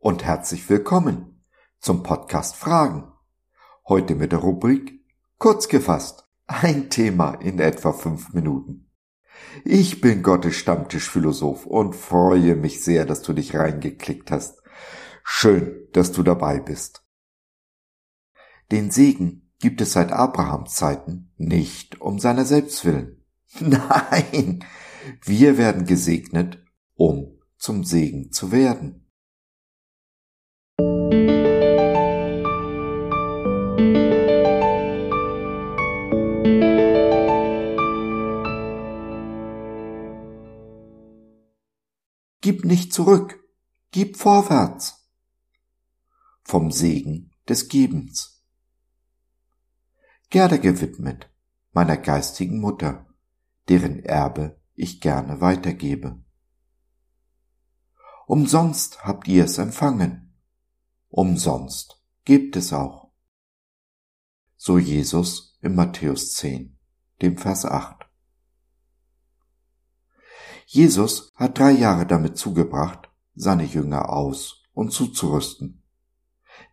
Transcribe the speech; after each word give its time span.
und 0.00 0.24
herzlich 0.24 0.68
willkommen 0.68 1.44
zum 1.78 2.02
Podcast 2.02 2.56
Fragen. 2.56 3.12
Heute 3.86 4.16
mit 4.16 4.32
der 4.32 4.40
Rubrik 4.40 5.00
Kurz 5.38 5.68
gefasst, 5.68 6.28
ein 6.48 6.90
Thema 6.90 7.34
in 7.34 7.60
etwa 7.60 7.92
fünf 7.92 8.32
Minuten. 8.32 8.90
Ich 9.64 10.00
bin 10.00 10.24
Gottes 10.24 10.56
Stammtischphilosoph 10.56 11.66
und 11.66 11.94
freue 11.94 12.56
mich 12.56 12.82
sehr, 12.82 13.06
dass 13.06 13.22
du 13.22 13.32
dich 13.32 13.54
reingeklickt 13.54 14.32
hast. 14.32 14.60
Schön, 15.22 15.86
dass 15.92 16.10
du 16.10 16.24
dabei 16.24 16.58
bist. 16.58 17.04
Den 18.72 18.90
Segen 18.90 19.52
gibt 19.60 19.80
es 19.80 19.92
seit 19.92 20.10
Abrahams 20.10 20.74
Zeiten 20.74 21.32
nicht 21.36 22.00
um 22.00 22.18
seiner 22.18 22.44
selbst 22.44 22.84
willen. 22.84 23.24
Nein, 23.60 24.64
wir 25.22 25.58
werden 25.58 25.86
gesegnet, 25.86 26.58
um 26.96 27.38
zum 27.56 27.84
Segen 27.84 28.32
zu 28.32 28.50
werden. 28.50 29.01
Gib 42.42 42.64
nicht 42.64 42.92
zurück, 42.92 43.38
gib 43.92 44.16
vorwärts. 44.16 45.08
Vom 46.42 46.72
Segen 46.72 47.30
des 47.48 47.68
Gebens. 47.68 48.44
Gerda 50.28 50.56
gewidmet, 50.56 51.30
meiner 51.70 51.96
geistigen 51.96 52.60
Mutter, 52.60 53.06
deren 53.68 54.00
Erbe 54.00 54.60
ich 54.74 55.00
gerne 55.00 55.40
weitergebe. 55.40 56.20
Umsonst 58.26 59.04
habt 59.04 59.28
ihr 59.28 59.44
es 59.44 59.58
empfangen, 59.58 60.34
umsonst 61.10 62.02
gebt 62.24 62.56
es 62.56 62.72
auch. 62.72 63.12
So 64.56 64.78
Jesus 64.78 65.60
in 65.60 65.76
Matthäus 65.76 66.34
10, 66.34 66.76
dem 67.20 67.38
Vers 67.38 67.64
8. 67.64 68.11
Jesus 70.74 71.30
hat 71.34 71.58
drei 71.58 71.72
Jahre 71.72 72.06
damit 72.06 72.38
zugebracht, 72.38 73.10
seine 73.34 73.64
Jünger 73.64 74.08
aus 74.08 74.62
und 74.72 74.90
zuzurüsten. 74.90 75.82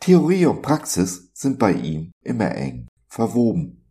Theorie 0.00 0.46
und 0.46 0.62
Praxis 0.62 1.30
sind 1.32 1.60
bei 1.60 1.74
ihm 1.74 2.10
immer 2.20 2.50
eng 2.56 2.88
verwoben. 3.06 3.84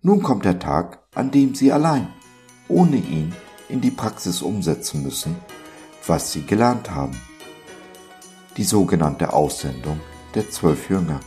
Nun 0.00 0.22
kommt 0.22 0.46
der 0.46 0.58
Tag, 0.58 1.06
an 1.14 1.30
dem 1.30 1.54
sie 1.54 1.70
allein, 1.70 2.08
ohne 2.68 2.96
ihn, 2.96 3.34
in 3.68 3.82
die 3.82 3.90
Praxis 3.90 4.40
umsetzen 4.40 5.02
müssen, 5.02 5.36
was 6.06 6.32
sie 6.32 6.46
gelernt 6.46 6.90
haben. 6.90 7.20
Die 8.56 8.64
sogenannte 8.64 9.34
Aussendung 9.34 10.00
der 10.34 10.48
zwölf 10.48 10.88
Jünger. 10.88 11.20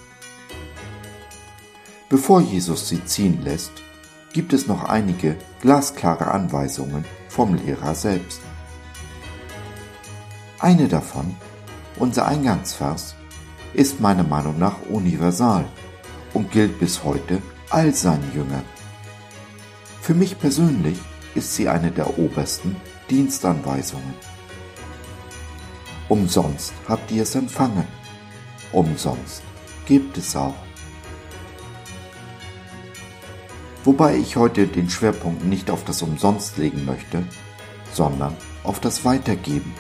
Bevor 2.10 2.42
Jesus 2.42 2.90
sie 2.90 3.06
ziehen 3.06 3.44
lässt, 3.44 3.84
gibt 4.34 4.54
es 4.54 4.68
noch 4.68 4.84
einige 4.84 5.36
glasklare 5.62 6.32
Anweisungen 6.32 7.06
vom 7.28 7.56
Lehrer 7.56 7.96
selbst. 7.96 8.42
Eine 10.60 10.88
davon, 10.88 11.36
unser 11.98 12.28
Eingangsvers, 12.28 13.16
ist 13.74 14.02
meiner 14.02 14.24
Meinung 14.24 14.58
nach 14.58 14.82
universal 14.90 15.66
und 16.34 16.52
gilt 16.52 16.80
bis 16.80 17.04
heute 17.04 17.42
all 17.70 17.94
seinen 17.94 18.34
Jüngern. 18.34 18.66
Für 20.02 20.14
mich 20.14 20.40
persönlich 20.40 20.98
ist 21.36 21.56
sie 21.56 21.70
eine 21.70 21.92
der 21.92 22.18
obersten 22.18 22.76
Dienstanweisungen. 23.10 24.14
Umsonst 26.08 26.74
habt 26.88 27.12
ihr 27.12 27.24
es 27.24 27.36
empfangen, 27.36 27.88
umsonst 28.72 29.44
gebt 29.86 30.18
es 30.18 30.36
auch. 30.36 30.69
Wobei 33.84 34.18
ich 34.18 34.36
heute 34.36 34.68
den 34.68 34.90
Schwerpunkt 34.90 35.46
nicht 35.46 35.72
auf 35.72 35.84
das 35.84 36.02
Umsonst 36.02 36.58
legen 36.58 36.86
möchte, 36.86 37.24
sondern 37.94 38.36
auf 38.64 38.80
das 38.80 39.06
Weitergeben. 39.06 39.74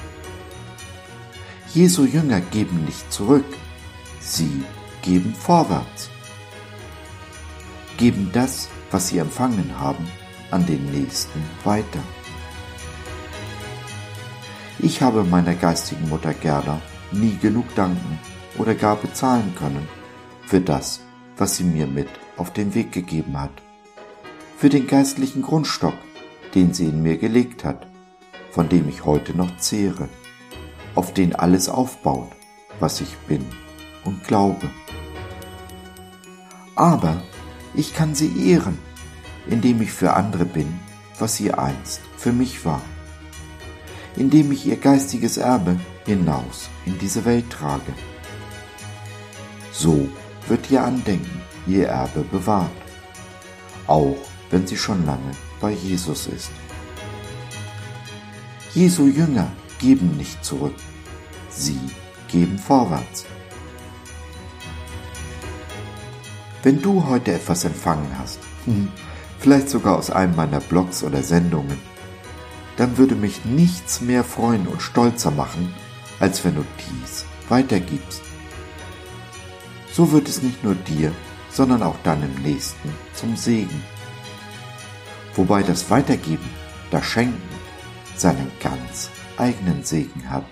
Jesu 1.73 2.05
Jünger 2.05 2.41
geben 2.41 2.85
nicht 2.85 3.11
zurück, 3.11 3.45
sie 4.19 4.63
geben 5.01 5.35
vorwärts. 5.35 6.09
Geben 7.97 8.31
das, 8.33 8.69
was 8.91 9.09
sie 9.09 9.19
empfangen 9.19 9.77
haben, 9.77 10.07
an 10.51 10.65
den 10.65 10.91
Nächsten 10.91 11.43
weiter. 11.63 11.99
Ich 14.79 15.01
habe 15.01 15.23
meiner 15.23 15.53
geistigen 15.53 16.07
Mutter 16.09 16.33
Gerda 16.33 16.81
nie 17.11 17.37
genug 17.41 17.75
danken 17.75 18.17
oder 18.57 18.73
gar 18.73 18.95
bezahlen 18.95 19.53
können 19.55 19.87
für 20.45 20.61
das, 20.61 21.01
was 21.37 21.57
sie 21.57 21.65
mir 21.65 21.85
mit 21.85 22.07
auf 22.37 22.53
den 22.53 22.73
Weg 22.73 22.93
gegeben 22.93 23.39
hat 23.39 23.51
für 24.59 24.67
den 24.67 24.87
geistlichen 24.87 25.41
Grundstock, 25.41 25.93
den 26.53 26.73
sie 26.73 26.87
in 26.87 27.01
mir 27.01 27.17
gelegt 27.17 27.63
hat, 27.63 27.87
von 28.51 28.67
dem 28.67 28.89
ich 28.89 29.05
heute 29.05 29.33
noch 29.33 29.55
zehre, 29.55 30.09
auf 30.95 31.13
den 31.13 31.33
alles 31.33 31.69
aufbaut, 31.69 32.27
was 32.77 32.99
ich 32.99 33.15
bin 33.19 33.45
und 34.03 34.21
glaube. 34.25 34.69
Aber 36.75 37.23
ich 37.73 37.93
kann 37.93 38.15
sie 38.15 38.49
ehren, 38.49 38.77
indem 39.47 39.81
ich 39.81 39.93
für 39.93 40.11
andere 40.11 40.43
bin, 40.43 40.77
was 41.17 41.37
sie 41.37 41.53
einst 41.53 42.01
für 42.17 42.33
mich 42.33 42.65
war, 42.65 42.81
indem 44.17 44.51
ich 44.51 44.65
ihr 44.65 44.75
geistiges 44.75 45.37
Erbe 45.37 45.79
hinaus 46.05 46.69
in 46.85 46.99
diese 46.99 47.23
Welt 47.23 47.49
trage. 47.49 47.93
So 49.71 50.09
wird 50.49 50.69
ihr 50.69 50.83
Andenken 50.83 51.43
ihr 51.65 51.87
Erbe 51.87 52.25
bewahrt, 52.29 52.69
auch 53.87 54.17
wenn 54.49 54.67
sie 54.67 54.77
schon 54.77 55.05
lange 55.05 55.31
bei 55.59 55.71
Jesus 55.71 56.27
ist. 56.27 56.51
Jesu 58.73 59.07
Jünger 59.07 59.51
geben 59.79 60.17
nicht 60.17 60.43
zurück, 60.43 60.75
sie 61.49 61.79
geben 62.27 62.57
vorwärts. 62.57 63.25
Wenn 66.61 66.81
du 66.81 67.05
heute 67.07 67.33
etwas 67.33 67.63
empfangen 67.63 68.11
hast, 68.19 68.39
hm, 68.65 68.91
vielleicht 69.39 69.69
sogar 69.69 69.97
aus 69.97 70.09
einem 70.09 70.35
meiner 70.35 70.59
Blogs 70.59 71.03
oder 71.03 71.23
Sendungen, 71.23 71.77
dann 72.77 72.97
würde 72.97 73.15
mich 73.15 73.45
nichts 73.45 74.01
mehr 74.01 74.23
freuen 74.23 74.67
und 74.67 74.81
stolzer 74.81 75.31
machen, 75.31 75.73
als 76.19 76.43
wenn 76.43 76.55
du 76.55 76.65
dies 76.77 77.25
weitergibst. 77.47 78.21
So 79.91 80.11
wird 80.11 80.29
es 80.29 80.41
nicht 80.41 80.63
nur 80.63 80.75
dir, 80.75 81.11
sondern 81.49 81.81
auch 81.81 81.97
deinem 82.03 82.33
Nächsten 82.43 82.89
zum 83.13 83.35
Segen 83.35 83.83
wobei 85.35 85.63
das 85.63 85.89
Weitergeben, 85.89 86.49
das 86.91 87.05
Schenken 87.05 87.41
seinen 88.15 88.51
ganz 88.61 89.09
eigenen 89.37 89.83
Segen 89.83 90.29
hat. 90.29 90.45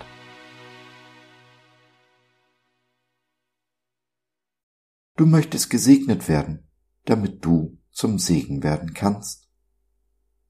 Du 5.16 5.26
möchtest 5.26 5.68
gesegnet 5.68 6.28
werden, 6.28 6.68
damit 7.04 7.44
du 7.44 7.78
zum 7.90 8.18
Segen 8.18 8.62
werden 8.62 8.94
kannst. 8.94 9.50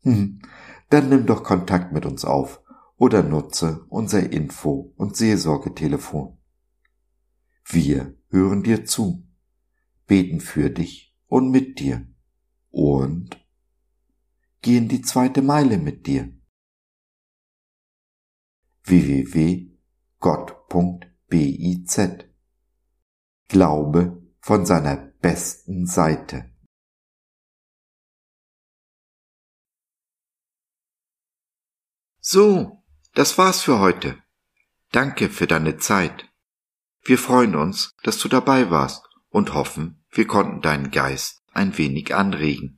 Hm, 0.02 0.42
dann 0.90 1.08
nimm 1.08 1.26
doch 1.26 1.42
Kontakt 1.42 1.92
mit 1.92 2.04
uns 2.04 2.24
auf 2.24 2.62
oder 2.96 3.22
nutze 3.22 3.86
unser 3.88 4.30
Info- 4.30 4.92
und 4.96 5.16
Seelsorgetelefon. 5.16 6.36
Wir 7.64 8.14
hören 8.28 8.62
dir 8.62 8.84
zu, 8.84 9.26
beten 10.06 10.40
für 10.40 10.70
dich 10.70 11.16
und 11.26 11.50
mit 11.50 11.78
dir 11.80 12.06
und 12.70 13.36
gehen 14.62 14.88
die 14.88 15.02
zweite 15.02 15.42
Meile 15.42 15.78
mit 15.78 16.06
dir. 16.06 16.32
www.gott.biz 18.84 19.68
Glaube 23.48 24.22
von 24.40 24.66
seiner 24.66 24.96
besten 25.20 25.86
Seite. 25.86 26.50
So, 32.20 32.84
das 33.14 33.38
war's 33.38 33.62
für 33.62 33.78
heute. 33.78 34.22
Danke 34.92 35.30
für 35.30 35.46
deine 35.46 35.76
Zeit. 35.78 36.28
Wir 37.02 37.18
freuen 37.18 37.54
uns, 37.54 37.94
dass 38.02 38.18
du 38.18 38.28
dabei 38.28 38.70
warst 38.70 39.08
und 39.30 39.54
hoffen, 39.54 40.04
wir 40.10 40.26
konnten 40.26 40.60
deinen 40.60 40.90
Geist 40.90 41.42
ein 41.52 41.76
wenig 41.78 42.14
anregen. 42.14 42.77